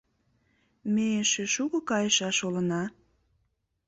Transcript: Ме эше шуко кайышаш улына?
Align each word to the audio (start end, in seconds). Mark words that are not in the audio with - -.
Ме 0.93 1.05
эше 1.21 1.45
шуко 1.53 1.79
кайышаш 1.89 2.37
улына? 2.47 2.83